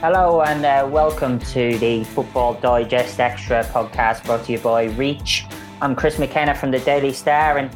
[0.00, 5.44] Hello and uh, welcome to the Football Digest Extra podcast brought to you by Reach.
[5.82, 7.70] I'm Chris McKenna from the Daily Star, and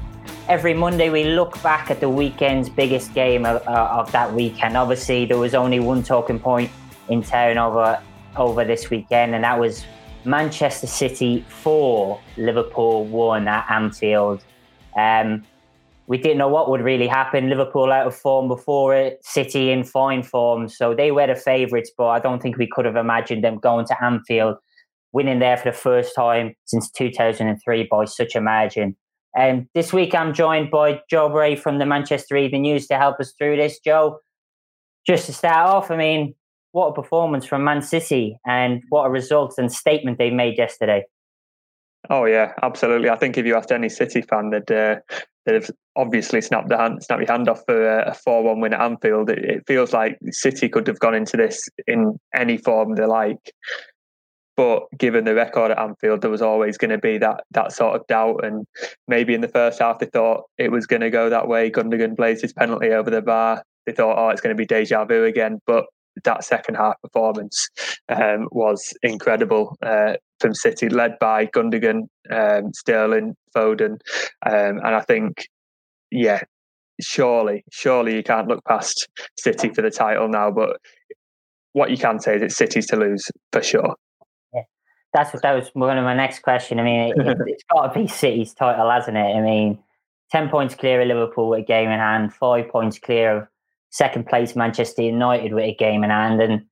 [0.48, 4.74] every Monday we look back at the weekend's biggest game of, uh, of that weekend.
[4.74, 6.70] Obviously, there was only one talking point
[7.10, 8.00] in town over
[8.38, 9.84] over this weekend, and that was
[10.24, 14.42] Manchester City four, Liverpool one at Anfield.
[14.96, 15.44] Um,
[16.06, 17.48] we didn't know what would really happen.
[17.48, 20.68] Liverpool out of form before it, City in fine form.
[20.68, 23.86] So they were the favourites, but I don't think we could have imagined them going
[23.86, 24.56] to Anfield,
[25.12, 28.96] winning there for the first time since 2003 by such a margin.
[29.36, 32.98] And um, this week I'm joined by Joe Bray from the Manchester Evening News to
[32.98, 33.80] help us through this.
[33.80, 34.20] Joe,
[35.06, 36.34] just to start off, I mean,
[36.72, 41.04] what a performance from Man City and what a result and statement they made yesterday.
[42.10, 43.08] Oh yeah, absolutely.
[43.08, 44.96] I think if you asked any City fan, they'd uh,
[45.44, 48.74] they'd have obviously snapped the hand, snapped your hand off for uh, a four-one win
[48.74, 49.30] at Anfield.
[49.30, 53.52] It, it, feels like City could have gone into this in any form they like,
[54.56, 57.96] but given the record at Anfield, there was always going to be that that sort
[57.96, 58.44] of doubt.
[58.44, 58.66] And
[59.08, 61.70] maybe in the first half, they thought it was going to go that way.
[61.70, 63.62] Gundogan plays his penalty over the bar.
[63.86, 65.84] They thought, oh, it's going to be deja vu again, but
[66.22, 67.68] that second half performance
[68.08, 73.98] um, was incredible uh, from City, led by Gundogan, um, Sterling, Foden,
[74.46, 75.46] um, and I think,
[76.10, 76.42] yeah,
[77.00, 80.50] surely, surely you can't look past City for the title now.
[80.50, 80.76] But
[81.72, 83.94] what you can say is it's City's to lose for sure.
[84.52, 84.62] Yeah,
[85.12, 86.78] that's what that was one of my next question.
[86.78, 87.14] I mean, it,
[87.46, 89.20] it's got to be City's title, hasn't it?
[89.20, 89.78] I mean,
[90.30, 93.48] ten points clear of Liverpool with a game in hand, five points clear of
[93.94, 96.62] second place Manchester United with a game in hand, and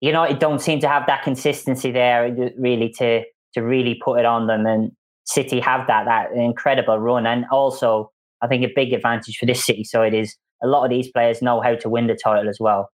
[0.00, 3.22] United don't seem to have that consistency there uh, really to
[3.54, 4.64] to really put it on them.
[4.64, 4.92] And
[5.24, 9.64] City have that that incredible run, and also I think a big advantage for this
[9.64, 12.58] City side is a lot of these players know how to win the title as
[12.60, 12.90] well.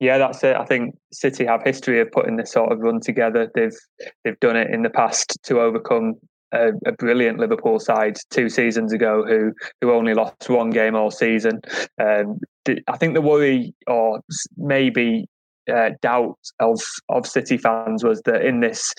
[0.00, 0.56] Yeah, that's it.
[0.56, 3.48] I think City have history of putting this sort of run together.
[3.54, 3.78] They've
[4.24, 6.14] they've done it in the past to overcome
[6.52, 11.10] a, a, brilliant Liverpool side two seasons ago who who only lost one game all
[11.10, 11.60] season.
[12.00, 12.40] Um,
[12.88, 14.20] I think the worry or
[14.56, 15.26] maybe
[15.72, 18.92] uh, doubt of of City fans was that in this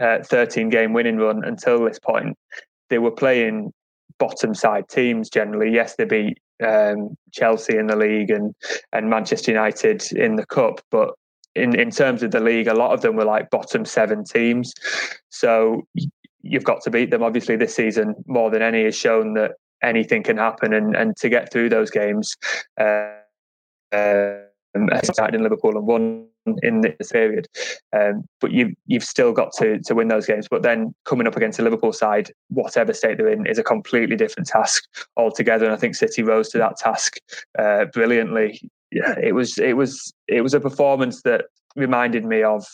[0.00, 2.36] uh, 13 game winning run until this point,
[2.90, 3.72] they were playing
[4.18, 5.72] bottom side teams generally.
[5.72, 8.54] Yes, they beat um, Chelsea in the league and
[8.92, 11.14] and Manchester United in the cup, but
[11.54, 14.72] in, in terms of the league, a lot of them were like bottom seven teams.
[15.30, 15.82] So
[16.44, 17.22] you've got to beat them.
[17.22, 21.28] Obviously, this season more than any has shown that anything can happen, and and to
[21.28, 22.36] get through those games,
[22.80, 23.10] uh,
[23.92, 24.36] uh,
[25.02, 26.26] started in Liverpool and won
[26.62, 27.46] in this period.
[27.96, 30.46] Um, but you've you've still got to to win those games.
[30.48, 34.16] But then coming up against the Liverpool side, whatever state they're in, is a completely
[34.16, 34.84] different task
[35.16, 35.64] altogether.
[35.64, 37.18] And I think City rose to that task
[37.58, 38.70] uh, brilliantly.
[38.90, 41.46] Yeah, it was it was it was a performance that
[41.76, 42.66] reminded me of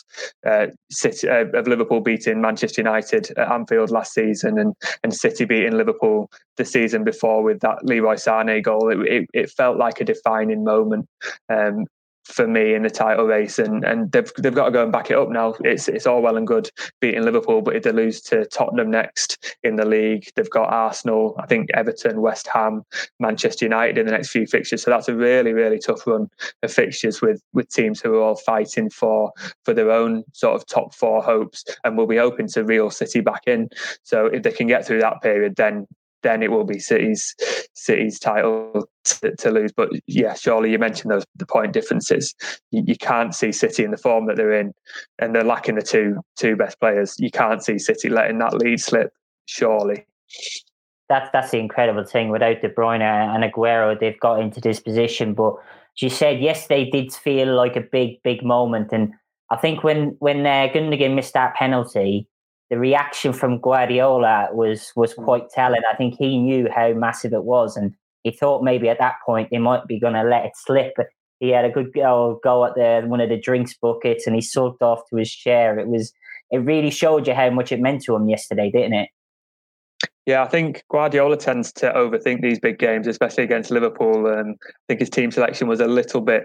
[0.45, 4.73] uh, City, uh, of Liverpool beating Manchester United at Anfield last season, and
[5.03, 8.89] and City beating Liverpool the season before with that Leroy Sané goal.
[8.89, 11.07] It, it, it felt like a defining moment,
[11.49, 11.85] um,
[12.25, 15.11] for me in the title race, and and they've they've got to go and back
[15.11, 15.55] it up now.
[15.61, 19.57] It's it's all well and good beating Liverpool, but if they lose to Tottenham next
[19.63, 22.83] in the league, they've got Arsenal, I think Everton, West Ham,
[23.19, 24.83] Manchester United in the next few fixtures.
[24.83, 26.29] So that's a really really tough run
[26.63, 29.31] of fixtures with with teams who are all fighting for
[29.65, 33.21] for their own sort of top four hopes, and will be hoping to reel City
[33.21, 33.69] back in.
[34.03, 35.87] So if they can get through that period, then
[36.23, 37.35] then it will be City's
[37.73, 39.71] City's title to, to, lose.
[39.71, 42.35] But yeah, surely you mentioned those the point differences.
[42.71, 44.73] You, you, can't see City in the form that they're in,
[45.19, 47.15] and they're lacking the two two best players.
[47.19, 49.13] You can't see City letting that lead slip.
[49.45, 50.05] Surely.
[51.09, 52.29] That's that's the incredible thing.
[52.29, 55.33] Without De Bruyne and Aguero, they've got into this position.
[55.33, 55.55] But
[55.95, 59.13] she said yes, they did feel like a big big moment, and
[59.49, 62.27] I think when when uh, Gundogan missed that penalty
[62.71, 65.23] the reaction from Guardiola was was mm.
[65.23, 65.81] quite telling.
[65.91, 67.93] I think he knew how massive it was, and
[68.23, 70.93] he thought maybe at that point they might be going to let it slip.
[70.95, 71.07] But
[71.39, 74.41] he had a good go, go at the one of the drinks buckets, and he
[74.41, 75.77] sulked off to his chair.
[75.77, 76.13] It was
[76.49, 79.09] it really showed you how much it meant to him yesterday, didn't it?
[80.25, 84.27] Yeah, I think Guardiola tends to overthink these big games, especially against Liverpool.
[84.27, 86.43] And I think his team selection was a little bit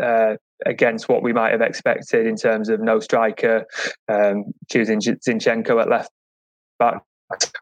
[0.00, 0.36] uh,
[0.66, 3.64] against what we might have expected in terms of no striker,
[4.08, 6.10] um, choosing Zinchenko at left
[6.78, 7.02] back.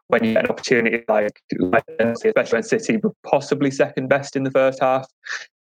[0.07, 4.51] When you get an opportunity like, especially when City were possibly second best in the
[4.51, 5.07] first half,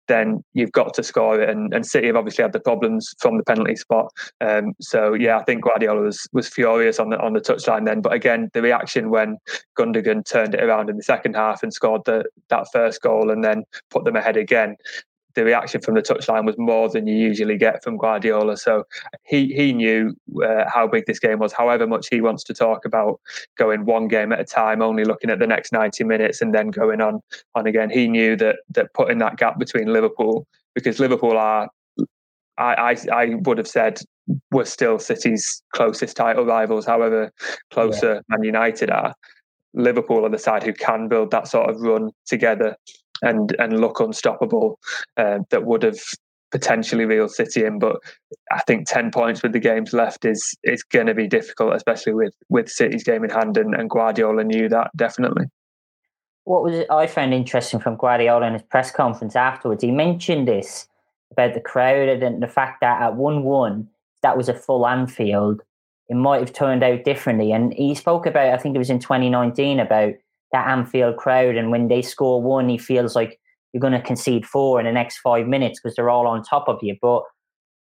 [0.08, 1.48] then you've got to score it.
[1.48, 4.10] And, and City have obviously had the problems from the penalty spot.
[4.40, 8.00] Um, so yeah, I think Guardiola was was furious on the on the touchline then.
[8.00, 9.38] But again, the reaction when
[9.78, 13.44] Gundogan turned it around in the second half and scored the that first goal and
[13.44, 14.76] then put them ahead again
[15.34, 18.56] the reaction from the touchline was more than you usually get from Guardiola.
[18.56, 18.84] So
[19.24, 21.52] he he knew uh, how big this game was.
[21.52, 23.20] However much he wants to talk about
[23.56, 26.70] going one game at a time, only looking at the next ninety minutes and then
[26.70, 27.20] going on
[27.54, 31.68] on again, he knew that that putting that gap between Liverpool because Liverpool are.
[32.58, 34.02] I, I, I would have said
[34.50, 37.32] were still City's closest title rivals, however
[37.70, 38.20] closer yeah.
[38.28, 39.14] Man United are.
[39.74, 42.76] Liverpool are the side who can build that sort of run together
[43.22, 44.78] and and look unstoppable
[45.16, 46.00] uh, that would have
[46.50, 47.78] potentially Reel City in.
[47.78, 47.96] But
[48.50, 52.14] I think ten points with the games left is is going to be difficult, especially
[52.14, 55.46] with with City's game in hand, and, and Guardiola knew that definitely.
[56.44, 59.84] What was I found interesting from Guardiola in his press conference afterwards?
[59.84, 60.88] He mentioned this
[61.30, 63.88] about the crowd and the fact that at one one
[64.22, 65.62] that was a full Anfield,
[66.10, 67.52] it might have turned out differently.
[67.52, 70.12] And he spoke about, I think it was in 2019, about
[70.52, 71.54] that Anfield crowd.
[71.54, 73.38] And when they score one, he feels like
[73.72, 76.68] you're going to concede four in the next five minutes because they're all on top
[76.68, 76.96] of you.
[77.00, 77.22] But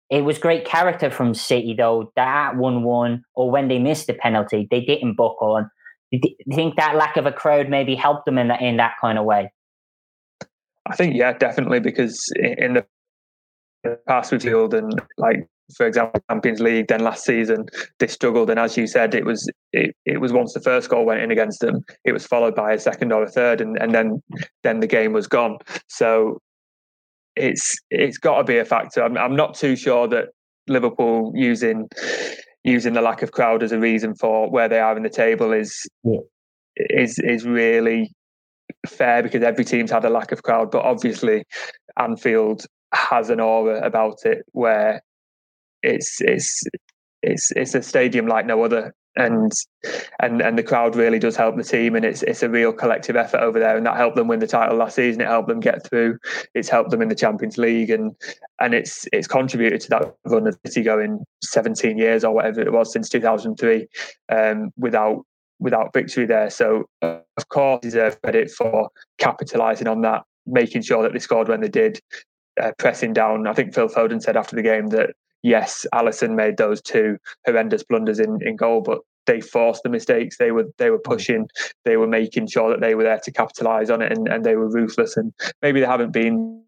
[0.09, 4.13] it was great character from City, though, that 1 1 or when they missed the
[4.13, 5.55] penalty, they didn't buckle.
[5.55, 5.67] And
[6.11, 8.95] do you think that lack of a crowd maybe helped them in that, in that
[8.99, 9.53] kind of way?
[10.85, 16.59] I think, yeah, definitely, because in the past with Field and like for example, Champions
[16.59, 16.87] League.
[16.87, 17.65] Then last season
[17.99, 21.05] they struggled, and as you said, it was it, it was once the first goal
[21.05, 23.93] went in against them, it was followed by a second or a third, and, and
[23.93, 24.21] then
[24.63, 25.57] then the game was gone.
[25.87, 26.39] So
[27.35, 29.03] it's it's got to be a factor.
[29.03, 30.29] I'm, I'm not too sure that
[30.67, 31.87] Liverpool using
[32.63, 35.51] using the lack of crowd as a reason for where they are in the table
[35.51, 36.19] is yeah.
[36.75, 38.11] is is really
[38.87, 41.43] fair because every team's had a lack of crowd, but obviously
[41.97, 45.01] Anfield has an aura about it where
[45.83, 46.63] it's it's
[47.23, 48.93] it's it's a stadium like no other.
[49.17, 49.51] And
[50.21, 53.17] and and the crowd really does help the team and it's it's a real collective
[53.17, 53.75] effort over there.
[53.75, 55.21] And that helped them win the title last season.
[55.21, 56.17] It helped them get through.
[56.55, 57.89] It's helped them in the Champions League.
[57.89, 58.15] And
[58.61, 62.71] and it's it's contributed to that run of City going 17 years or whatever it
[62.71, 63.85] was since 2003
[64.29, 65.25] um, without
[65.59, 66.49] without victory there.
[66.49, 71.61] So of course deserve credit for capitalizing on that making sure that they scored when
[71.61, 71.99] they did
[72.61, 73.47] uh, pressing down.
[73.47, 75.11] I think Phil Foden said after the game that
[75.43, 80.37] yes, Alisson made those two horrendous blunders in, in goal, but they forced the mistakes.
[80.37, 81.03] They were they were mm.
[81.03, 81.47] pushing,
[81.85, 84.55] they were making sure that they were there to capitalise on it, and, and they
[84.55, 85.17] were ruthless.
[85.17, 86.63] And maybe they haven't been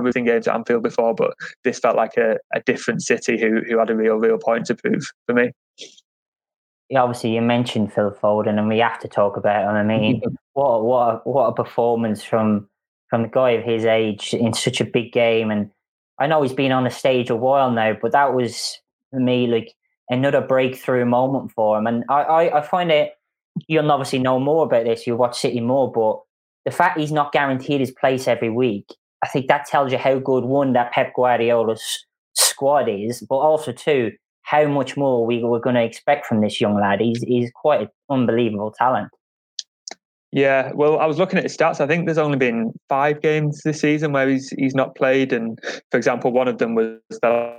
[0.00, 1.34] losing games at Anfield before, but
[1.64, 4.74] this felt like a, a different City who who had a real real point to
[4.74, 5.52] prove for me.
[6.90, 9.76] Yeah, obviously you mentioned Phil Foden, and we have to talk about him.
[9.76, 10.22] I mean,
[10.54, 12.68] what what what a performance from
[13.10, 15.70] from the guy of his age in such a big game and
[16.20, 18.78] I know he's been on the stage a while now, but that was
[19.10, 19.74] for me like
[20.10, 21.86] another breakthrough moment for him.
[21.86, 23.12] And I, I, I find it
[23.66, 25.06] you'll obviously know more about this.
[25.06, 26.20] You watch City more, but
[26.64, 28.86] the fact he's not guaranteed his place every week,
[29.24, 33.72] I think that tells you how good one that Pep Guardiola's squad is, but also
[33.72, 34.12] two
[34.42, 37.00] how much more we were going to expect from this young lad.
[37.00, 39.10] He's he's quite an unbelievable talent.
[40.30, 41.80] Yeah, well, I was looking at his stats.
[41.80, 45.58] I think there's only been five games this season where he's he's not played, and
[45.90, 47.56] for example, one of them was the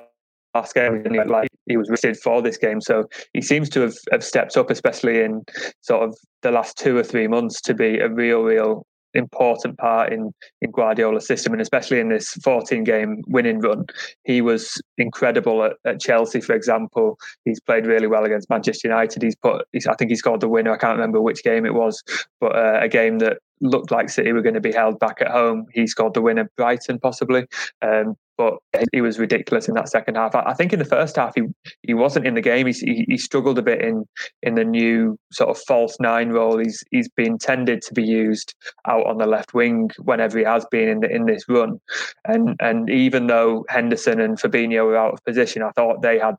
[0.54, 2.80] last game, and he, like he was rested for this game.
[2.80, 5.44] So he seems to have, have stepped up, especially in
[5.82, 10.12] sort of the last two or three months, to be a real, real important part
[10.14, 13.86] in in Guardiola's system, and especially in this 14 game winning run.
[14.24, 17.18] He was incredible at, at, Chelsea, for example.
[17.46, 19.22] He's played really well against Manchester United.
[19.22, 20.72] He's put, he's, I think he scored the winner.
[20.72, 22.04] I can't remember which game it was,
[22.40, 25.30] but uh, a game that looked like City were going to be held back at
[25.30, 25.66] home.
[25.74, 27.46] He scored the winner, Brighton possibly.
[27.82, 28.58] Um, but
[28.94, 30.34] he was ridiculous in that second half.
[30.34, 31.42] I think in the first half he
[31.84, 32.68] he wasn't in the game.
[32.68, 34.06] He, he struggled a bit in
[34.42, 36.58] in the new sort of false nine role.
[36.58, 38.56] He's he's been tended to be used
[38.88, 41.82] out on the left wing whenever he has been in the, in this run,
[42.26, 46.38] and and even though Henderson and Fabinho were out of position, I thought they had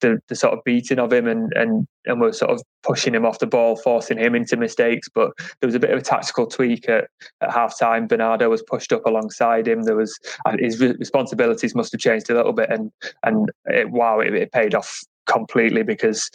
[0.00, 3.26] the, the sort of beating of him and and and were sort of pushing him
[3.26, 5.08] off the ball, forcing him into mistakes.
[5.08, 7.08] But there was a bit of a tactical tweak at,
[7.40, 8.06] at half time.
[8.06, 9.82] Bernardo was pushed up alongside him.
[9.82, 12.90] There was uh, his responsibilities must have changed a little bit, and
[13.22, 16.30] and it, wow, it, it paid off completely because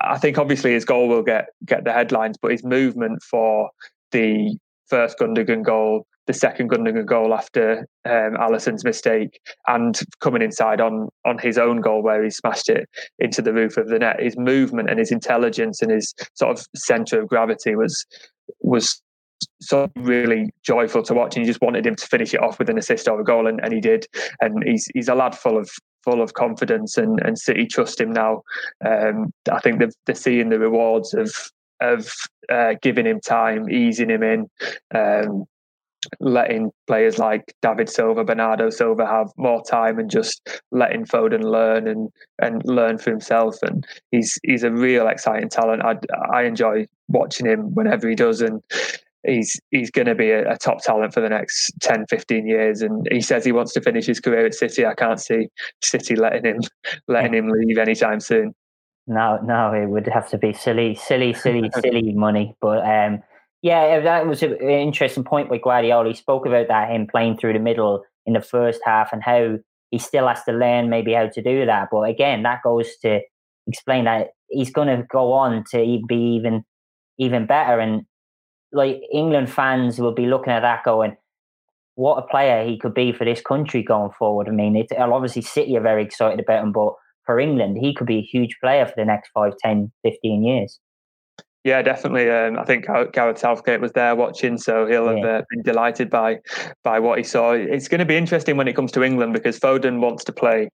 [0.00, 3.70] I think obviously his goal will get get the headlines, but his movement for
[4.12, 4.56] the
[4.86, 11.08] first Gundogan goal the second Gundogan goal after um, Alisson's mistake and coming inside on
[11.24, 12.88] on his own goal where he smashed it
[13.18, 14.20] into the roof of the net.
[14.20, 18.06] His movement and his intelligence and his sort of centre of gravity was
[18.60, 19.02] was
[19.60, 22.70] so really joyful to watch and you just wanted him to finish it off with
[22.70, 24.06] an assist or a goal and, and he did.
[24.40, 25.70] And he's he's a lad full of
[26.04, 28.42] full of confidence and and City trust him now.
[28.84, 31.34] Um, I think they're, they're seeing the rewards of
[31.80, 32.12] of
[32.48, 34.48] uh, giving him time easing him in.
[34.94, 35.46] Um,
[36.20, 41.86] letting players like David Silva, Bernardo Silva have more time and just letting Foden learn
[41.86, 42.08] and
[42.40, 43.56] and learn for himself.
[43.62, 45.82] And he's he's a real exciting talent.
[45.82, 45.96] I
[46.32, 48.62] I enjoy watching him whenever he does, and
[49.24, 52.82] he's he's going to be a, a, top talent for the next 10 15 years.
[52.82, 54.84] And he says he wants to finish his career at city.
[54.84, 55.48] I can't see
[55.82, 56.60] city letting him
[57.08, 58.54] letting him leave anytime soon.
[59.06, 62.54] No no it would have to be silly silly silly silly money.
[62.60, 63.22] But um
[63.62, 67.36] yeah uh, that was an interesting point with guardiola he spoke about that him playing
[67.36, 69.56] through the middle in the first half and how
[69.90, 73.20] he still has to learn maybe how to do that but again that goes to
[73.66, 76.64] explain that he's going to go on to be even
[77.18, 78.04] even better and
[78.72, 81.16] like England fans will be looking at that going,
[81.94, 84.48] what a player he could be for this country going forward.
[84.48, 88.06] I mean, it's obviously City are very excited about him, but for England, he could
[88.06, 90.80] be a huge player for the next 5, 10, 15 years.
[91.64, 92.28] Yeah, definitely.
[92.28, 95.38] Um, I think Gareth Southgate was there watching, so he'll have yeah.
[95.38, 96.38] uh, been delighted by
[96.82, 97.52] by what he saw.
[97.52, 100.70] It's going to be interesting when it comes to England because Foden wants to play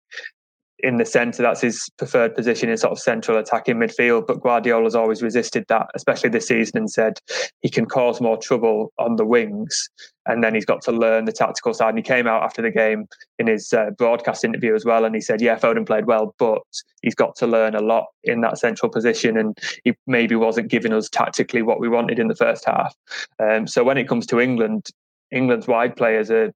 [0.80, 1.42] in the centre.
[1.42, 4.26] That's his preferred position in sort of central attacking midfield.
[4.26, 7.18] But Guardiola's always resisted that, especially this season, and said
[7.60, 9.88] he can cause more trouble on the wings.
[10.26, 11.90] And then he's got to learn the tactical side.
[11.90, 13.06] And he came out after the game
[13.38, 16.62] in his uh, broadcast interview as well, and he said, "Yeah, Foden played well, but
[17.02, 20.92] he's got to learn a lot in that central position, and he maybe wasn't giving
[20.92, 22.94] us tactically what we wanted in the first half."
[23.38, 24.90] Um, so when it comes to England,
[25.30, 26.52] England's wide players are, are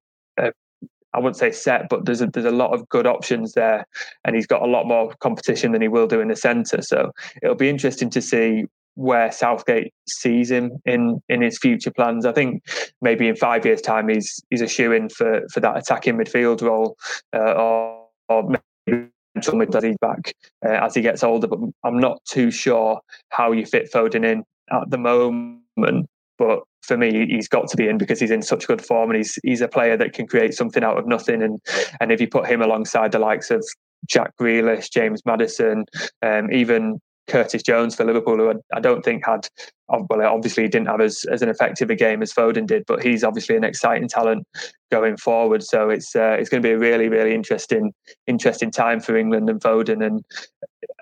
[1.13, 3.85] I wouldn't say set, but there's a, there's a lot of good options there,
[4.25, 6.81] and he's got a lot more competition than he will do in the centre.
[6.81, 8.65] So it'll be interesting to see
[8.95, 12.25] where Southgate sees him in in his future plans.
[12.25, 12.63] I think
[13.01, 16.61] maybe in five years' time he's he's a shoe in for for that attacking midfield
[16.61, 16.97] role,
[17.33, 18.49] uh, or, or
[18.87, 20.33] maybe as he's back
[20.65, 21.47] uh, as he gets older.
[21.47, 26.07] But I'm not too sure how you fit Foden in at the moment.
[26.37, 29.17] But for me, he's got to be in because he's in such good form and
[29.17, 31.41] he's he's a player that can create something out of nothing.
[31.41, 31.59] And
[31.99, 33.65] and if you put him alongside the likes of
[34.07, 35.85] Jack Grealish, James Maddison,
[36.21, 39.47] um, even Curtis Jones for Liverpool, who I don't think had
[39.87, 43.23] well, obviously didn't have as, as an effective a game as Foden did, but he's
[43.23, 44.45] obviously an exciting talent
[44.91, 45.63] going forward.
[45.63, 47.93] So it's uh, it's going to be a really really interesting
[48.27, 50.23] interesting time for England and Foden, and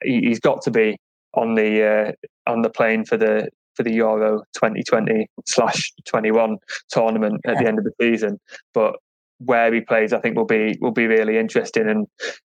[0.03, 0.97] he, has got to be
[1.33, 2.11] on the uh,
[2.49, 6.57] on the plane for the for the Euro 2020 slash 21
[6.89, 8.39] tournament at the end of the season.
[8.73, 8.95] But
[9.39, 11.89] where he plays, I think will be will be really interesting.
[11.89, 12.07] And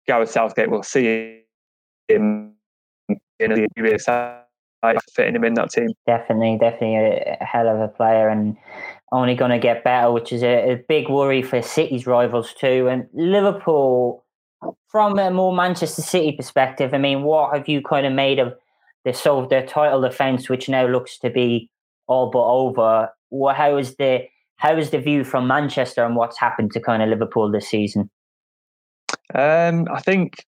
[0.07, 1.41] Gareth Southgate will see
[2.07, 2.53] him
[3.39, 3.97] in a really
[5.15, 5.89] fitting him in that team.
[6.05, 8.55] Definitely, definitely a hell of a player and
[9.12, 12.88] only going to get better, which is a, a big worry for City's rivals too.
[12.89, 14.25] And Liverpool,
[14.88, 18.53] from a more Manchester City perspective, I mean, what have you kind of made of
[19.06, 21.70] they solved their title defense, which now looks to be
[22.08, 23.10] all but over.
[23.30, 24.25] Well, how is the
[24.58, 28.10] how is the view from Manchester and what's happened to kind of Liverpool this season?
[29.36, 30.46] Um, I think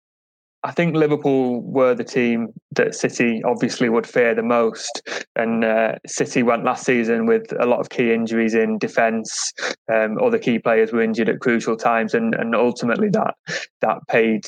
[0.65, 5.03] I think Liverpool were the team that City obviously would fear the most,
[5.35, 9.53] and uh, City went last season with a lot of key injuries in defence.
[9.93, 13.35] Um, other key players were injured at crucial times, and and ultimately that
[13.81, 14.45] that paid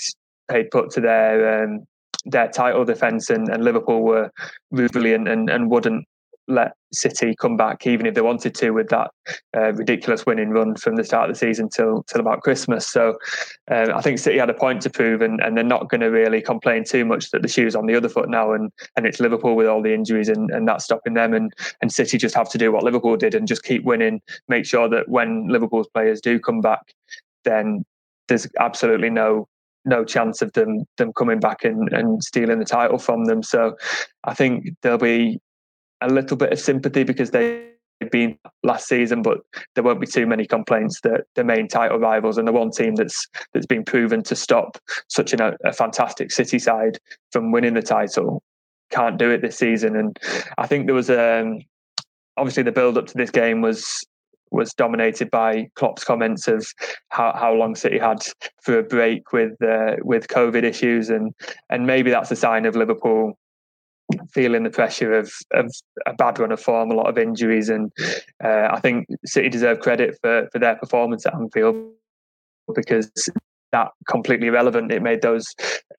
[0.49, 1.85] paid put to their um,
[2.31, 4.31] their title defence and, and Liverpool were
[4.71, 6.05] brilliant and, and wouldn't
[6.47, 9.11] let City come back, even if they wanted to, with that
[9.55, 12.87] uh, ridiculous winning run from the start of the season till till about Christmas.
[12.87, 13.17] So
[13.69, 16.07] uh, I think City had a point to prove, and, and they're not going to
[16.07, 19.19] really complain too much that the shoe's on the other foot now, and and it's
[19.19, 22.49] Liverpool with all the injuries, and, and that's stopping them, and and City just have
[22.51, 26.21] to do what Liverpool did and just keep winning, make sure that when Liverpool's players
[26.21, 26.93] do come back,
[27.43, 27.83] then
[28.29, 29.47] there's absolutely no
[29.87, 33.41] no chance of them them coming back and, and stealing the title from them.
[33.41, 33.75] So
[34.23, 35.39] I think there'll be
[36.01, 37.71] a little bit of sympathy because they've
[38.11, 39.39] been last season, but
[39.73, 42.95] there won't be too many complaints that the main title rivals and the one team
[42.95, 44.77] that's that's been proven to stop
[45.07, 46.99] such an, a fantastic City side
[47.31, 48.43] from winning the title
[48.89, 49.95] can't do it this season.
[49.95, 50.17] And
[50.57, 51.59] I think there was um,
[52.37, 54.05] obviously the build up to this game was
[54.51, 56.65] was dominated by Klopp's comments of
[57.09, 58.23] how, how long City had
[58.61, 61.33] for a break with uh, with COVID issues, and
[61.69, 63.37] and maybe that's a sign of Liverpool
[64.31, 65.69] feeling the pressure of, of
[66.05, 67.91] a bad run of form, a lot of injuries, and
[68.43, 71.91] uh, I think City deserve credit for for their performance at Anfield
[72.73, 73.11] because
[73.71, 74.91] that completely irrelevant.
[74.91, 75.45] It made those,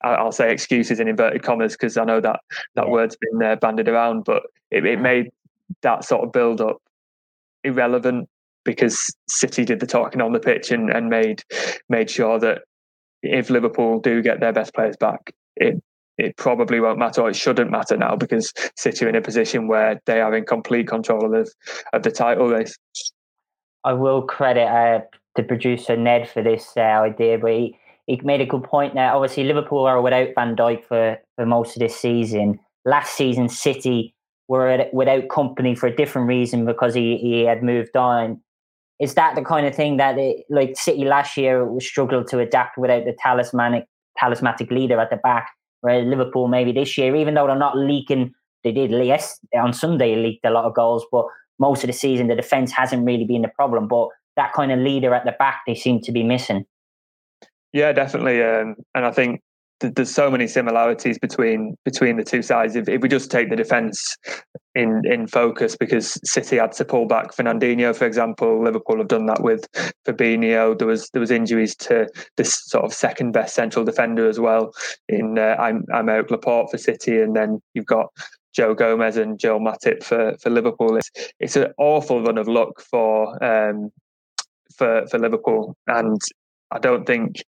[0.03, 2.41] I'll say, excuses in inverted commas because I know that
[2.75, 5.31] that word's been uh, banded around, but it, it made
[5.83, 6.81] that sort of build up
[7.65, 8.29] irrelevant
[8.69, 8.99] because
[9.31, 11.43] City did the talking on the pitch and, and made
[11.89, 12.65] made sure that
[13.23, 15.83] if Liverpool do get their best players back, it
[16.19, 19.69] it probably won't matter or it shouldn't matter now because City are in a position
[19.69, 21.51] where they are in complete control of
[21.95, 22.77] of the title race.
[23.85, 25.01] I will credit uh,
[25.35, 29.15] the producer Ned for this uh, idea, but he, he made a good point there.
[29.15, 32.61] Obviously, Liverpool are without Van Dijk for, for most of this season.
[32.85, 34.15] Last season, City
[34.49, 38.41] were without Kompany for a different reason because he, he had moved on.
[39.01, 42.79] Is that the kind of thing that, it, like City last year, struggled to adapt
[42.79, 43.87] without the talismanic
[44.19, 45.51] talismanic leader at the back?
[45.81, 48.33] Whereas Liverpool, maybe this year, even though they're not leaking,
[48.65, 51.27] they did yes on Sunday leaked a lot of goals, but
[51.59, 53.87] most of the season the defense hasn't really been the problem.
[53.87, 56.67] But that kind of leader at the back, they seem to be missing.
[57.73, 59.43] Yeah, definitely, um, and I think
[59.81, 62.75] there's so many similarities between between the two sides.
[62.75, 64.17] If, if we just take the defence
[64.79, 69.27] in in focus, because City had to pull back Fernandinho, for example, Liverpool have done
[69.27, 69.67] that with
[70.07, 70.79] Fabinho.
[70.79, 74.73] There was there was injuries to this sort of second best central defender as well
[75.09, 78.07] in uh, I'm I'm out Laporte for City, and then you've got
[78.55, 80.97] Joe Gomez and Joel Matip for for Liverpool.
[80.97, 83.91] It's it's an awful run of luck for um,
[84.77, 86.21] for for Liverpool, and
[86.71, 87.43] I don't think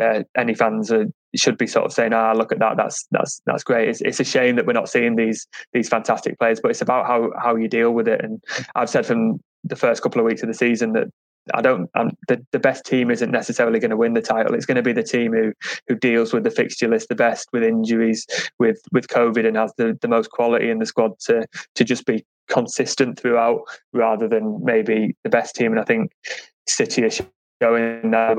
[0.00, 2.76] uh, any fans are, should be sort of saying, "Ah, look at that.
[2.76, 6.38] That's that's that's great." It's, it's a shame that we're not seeing these these fantastic
[6.38, 8.22] players, but it's about how how you deal with it.
[8.22, 8.42] And
[8.74, 11.08] I've said from the first couple of weeks of the season that
[11.54, 11.88] I don't.
[11.94, 14.54] I'm, the the best team isn't necessarily going to win the title.
[14.54, 15.52] It's going to be the team who
[15.86, 18.26] who deals with the fixture list the best, with injuries,
[18.58, 21.46] with with COVID, and has the, the most quality in the squad to
[21.76, 23.60] to just be consistent throughout,
[23.92, 25.72] rather than maybe the best team.
[25.72, 26.10] And I think
[26.68, 27.10] City are
[27.62, 28.38] showing that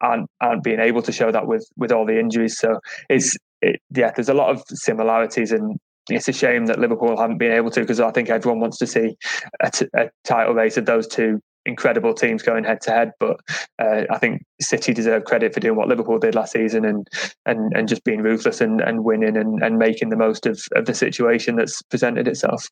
[0.00, 2.58] aren't aren't being able to show that with with all the injuries.
[2.58, 5.78] So it's it, yeah, there's a lot of similarities and.
[6.08, 8.86] It's a shame that Liverpool haven't been able to because I think everyone wants to
[8.86, 9.16] see
[9.60, 13.10] a, t- a title race of those two incredible teams going head to head.
[13.18, 13.40] But
[13.80, 17.08] uh, I think City deserve credit for doing what Liverpool did last season and
[17.44, 20.86] and, and just being ruthless and, and winning and, and making the most of, of
[20.86, 22.68] the situation that's presented itself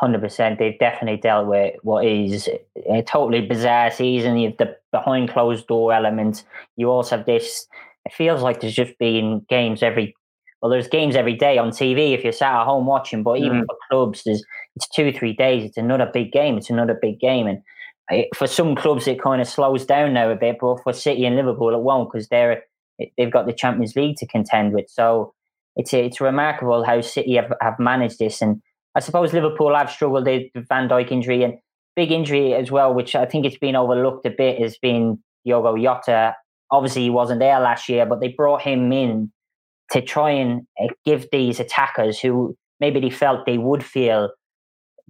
[0.00, 0.58] hundred percent.
[0.58, 2.48] They've definitely dealt with what is
[2.88, 4.38] a totally bizarre season.
[4.38, 6.42] You have the behind closed door element.
[6.76, 7.66] You also have this.
[8.06, 10.16] It feels like there's just been games every.
[10.62, 13.22] Well, there's games every day on TV if you're sat at home watching.
[13.22, 13.66] But even mm.
[13.66, 14.42] for clubs, there's
[14.74, 15.64] it's two three days.
[15.64, 16.56] It's another big game.
[16.56, 17.62] It's another big game, and
[18.10, 20.56] it, for some clubs it kind of slows down now a bit.
[20.60, 22.62] But for City and Liverpool, it won't because they're
[23.18, 24.88] they've got the Champions League to contend with.
[24.88, 25.34] So
[25.76, 28.62] it's it's remarkable how City have, have managed this and
[28.94, 31.54] I suppose Liverpool have struggled with Van Dijk injury and
[31.96, 35.76] big injury as well, which I think it's been overlooked a bit, has been Diogo
[35.76, 36.34] Jota.
[36.70, 39.32] Obviously, he wasn't there last year, but they brought him in
[39.90, 44.30] to try and eh, give these attackers who maybe they felt they would feel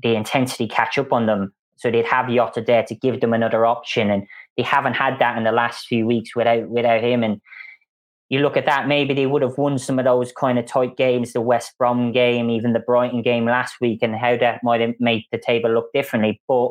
[0.03, 1.53] the intensity catch up on them.
[1.77, 4.11] So they'd have Jota there to give them another option.
[4.11, 7.23] And they haven't had that in the last few weeks without without him.
[7.23, 7.41] And
[8.31, 10.97] you look at that, maybe they would have won some of those kind of tight
[10.97, 14.81] games, the West Brom game, even the Brighton game last week, and how that might
[14.81, 16.41] have made the table look differently.
[16.47, 16.71] But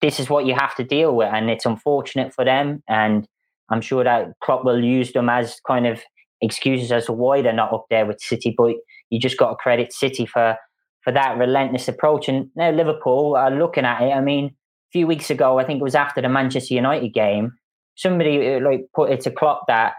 [0.00, 2.82] this is what you have to deal with, and it's unfortunate for them.
[2.88, 3.28] And
[3.70, 6.02] I'm sure that Klopp will use them as kind of
[6.42, 8.52] excuses as to why they're not up there with City.
[8.56, 8.74] But
[9.10, 10.56] you just got to credit City for
[11.02, 12.28] for that relentless approach.
[12.28, 14.10] And now Liverpool are looking at it.
[14.10, 17.52] I mean, a few weeks ago, I think it was after the Manchester United game,
[17.94, 19.94] somebody uh, like put it to Klopp that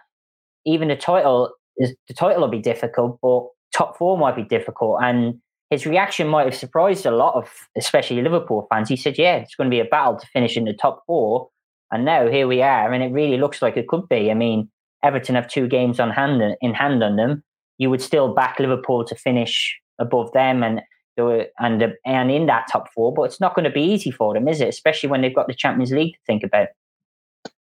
[0.67, 4.99] even the title is the title will be difficult, but top four might be difficult.
[5.01, 8.89] And his reaction might have surprised a lot of, especially Liverpool fans.
[8.89, 11.49] He said, "Yeah, it's going to be a battle to finish in the top four.
[11.91, 14.29] And now here we are, and it really looks like it could be.
[14.29, 14.69] I mean,
[15.03, 17.43] Everton have two games on hand in hand on them.
[17.77, 20.81] You would still back Liverpool to finish above them and
[21.17, 24.47] and and in that top four, but it's not going to be easy for them,
[24.47, 24.69] is it?
[24.69, 26.67] Especially when they've got the Champions League to think about.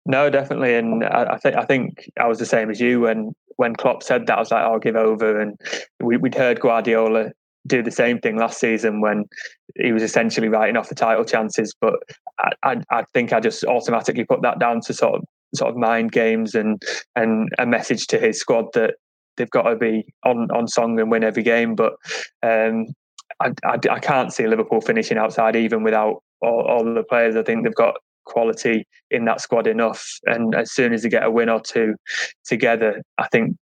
[0.05, 3.33] No, definitely, and I, I, think I think I was the same as you when
[3.57, 4.37] when Klopp said that.
[4.37, 5.55] I was like, "I'll give over," and
[5.99, 7.31] we, would heard Guardiola
[7.67, 9.25] do the same thing last season when
[9.75, 11.75] he was essentially writing off the title chances.
[11.79, 11.95] But
[12.39, 15.77] I, I, I think I just automatically put that down to sort of sort of
[15.77, 16.81] mind games and
[17.15, 18.95] and a message to his squad that
[19.37, 21.75] they've got to be on on song and win every game.
[21.75, 21.93] But
[22.41, 22.87] um,
[23.39, 27.35] I, I, I, can't see Liverpool finishing outside even without all, all the players.
[27.35, 27.95] I think they've got
[28.31, 30.05] quality in that squad enough.
[30.25, 31.95] And as soon as they get a win or two
[32.45, 33.55] together, I think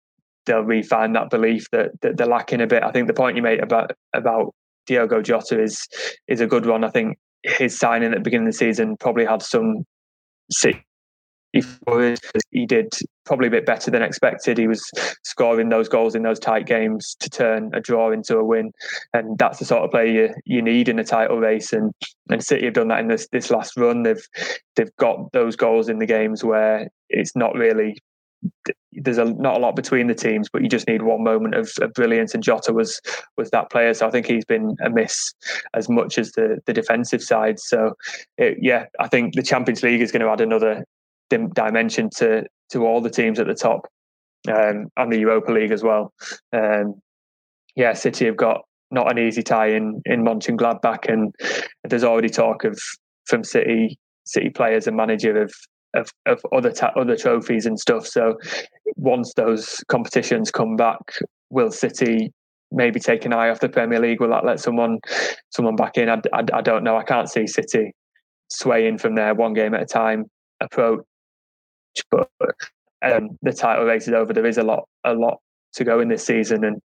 [0.45, 2.83] they'll refine that belief that, that they're lacking a bit.
[2.83, 4.53] I think the point you made about about
[4.87, 5.87] Diogo Jota is
[6.27, 6.83] is a good one.
[6.83, 9.85] I think his signing at the beginning of the season probably had some
[11.51, 12.89] he did
[13.25, 14.57] probably a bit better than expected.
[14.57, 14.83] He was
[15.23, 18.71] scoring those goals in those tight games to turn a draw into a win,
[19.13, 21.73] and that's the sort of player you, you need in a title race.
[21.73, 21.91] And
[22.29, 24.03] and City have done that in this this last run.
[24.03, 24.25] They've
[24.75, 27.97] they've got those goals in the games where it's not really
[28.93, 31.71] there's a not a lot between the teams, but you just need one moment of,
[31.81, 33.01] of, brilliance, and Jota was
[33.37, 33.93] was that player.
[33.93, 35.33] So I think he's been a miss
[35.73, 37.59] as much as the the defensive side.
[37.59, 37.93] So
[38.37, 40.85] it, yeah, I think the Champions League is going to add another
[41.29, 43.87] dimension to to all the teams at the top,
[44.47, 46.13] um, and the Europa League as well.
[46.53, 47.01] Um,
[47.75, 48.61] yeah, City have got
[48.91, 51.33] not an easy tie in in Mönchengladbach, and
[51.83, 52.79] there's already talk of
[53.25, 55.53] from City City players and manager of
[55.95, 58.05] of, of other ta- other trophies and stuff.
[58.05, 58.37] So
[58.95, 60.99] once those competitions come back,
[61.49, 62.31] will City
[62.71, 64.21] maybe take an eye off the Premier League?
[64.21, 64.99] Will that let someone
[65.49, 66.09] someone back in?
[66.09, 66.97] I, I, I don't know.
[66.97, 67.93] I can't see City
[68.51, 70.25] swaying from there one game at a time
[70.61, 71.03] approach,
[72.11, 72.29] but
[73.01, 74.33] um, the title race is over.
[74.33, 75.39] There is a lot a lot
[75.73, 76.81] to go in this season, and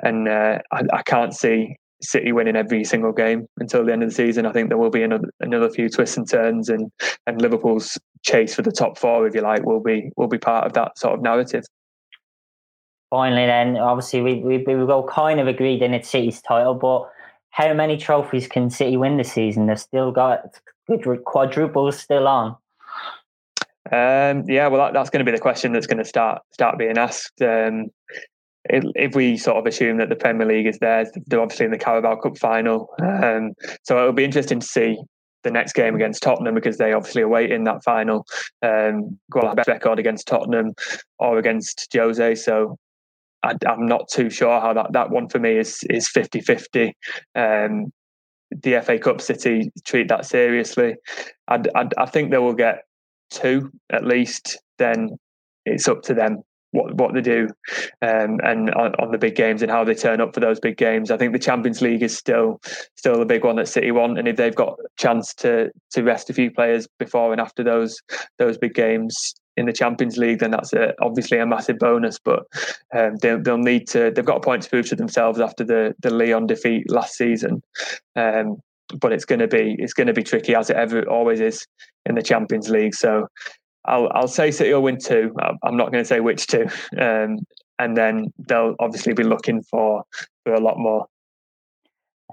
[0.00, 4.08] and uh, I, I can't see City winning every single game until the end of
[4.08, 4.46] the season.
[4.46, 6.90] I think there will be another another few twists and turns, and
[7.26, 10.66] and Liverpool's chase for the top four, if you like, will be will be part
[10.66, 11.64] of that sort of narrative.
[13.10, 17.10] Finally, then obviously we we we all kind of agreed in it's City's title, but
[17.50, 19.66] how many trophies can City win this season?
[19.66, 20.60] They've still got
[21.24, 22.56] quadruples still on.
[23.92, 26.78] Um, yeah, well, that, that's going to be the question that's going to start start
[26.78, 27.40] being asked.
[27.42, 27.86] Um,
[28.64, 31.78] if we sort of assume that the Premier League is there, they're obviously in the
[31.78, 32.90] Carabao Cup final.
[33.02, 33.52] Um,
[33.84, 34.98] so it'll be interesting to see
[35.42, 38.26] the next game against Tottenham because they obviously await in that final
[38.62, 40.74] um, on best record against Tottenham
[41.18, 42.34] or against Jose.
[42.34, 42.76] So
[43.42, 46.94] I, am not too sure how that, that one for me is is 50 50.
[47.34, 47.92] Um,
[48.50, 50.96] the FA Cup City treat that seriously.
[51.48, 52.82] I, I, I think they will get
[53.30, 54.58] two at least.
[54.78, 55.18] Then
[55.64, 57.48] it's up to them what what they do
[58.02, 60.76] um, and on, on, the big games and how they turn up for those big
[60.76, 61.10] games.
[61.10, 62.60] I think the Champions League is still
[62.96, 66.02] still the big one that City want, and if they've got a chance to to
[66.02, 68.00] rest a few players before and after those
[68.38, 72.18] those big games in the Champions League, then that's a, obviously a massive bonus.
[72.18, 72.44] But
[72.96, 75.94] um, they'll, they'll need to they've got a point to prove to themselves after the
[76.00, 77.62] the Lyon defeat last season.
[78.14, 78.58] Um,
[78.92, 81.66] but it's going to be it's going to be tricky as it ever always is
[82.06, 82.94] in the Champions League.
[82.94, 83.26] So
[83.86, 85.34] I'll I'll say City will win two.
[85.62, 86.66] I'm not going to say which two,
[86.98, 87.38] um,
[87.78, 90.04] and then they'll obviously be looking for
[90.44, 91.06] for a lot more.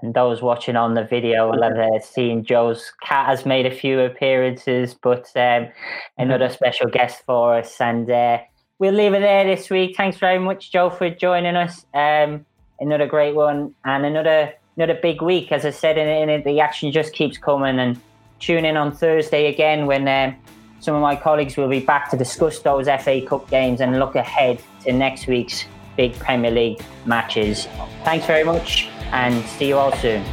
[0.02, 3.74] And those watching on the video will have uh, seen Joe's cat has made a
[3.74, 5.68] few appearances, but um,
[6.16, 7.80] another special guest for us.
[7.80, 8.38] And uh,
[8.78, 9.96] we'll leave it there this week.
[9.96, 11.84] Thanks very much, Joe, for joining us.
[11.94, 12.46] Um,
[12.80, 15.52] another great one and another another big week.
[15.52, 17.78] As I said, it, the action just keeps coming.
[17.78, 18.00] And
[18.38, 20.08] tune in on Thursday again when.
[20.08, 20.36] Um,
[20.80, 24.14] some of my colleagues will be back to discuss those FA Cup games and look
[24.14, 25.64] ahead to next week's
[25.96, 27.66] big Premier League matches.
[28.04, 30.24] Thanks very much and see you all soon.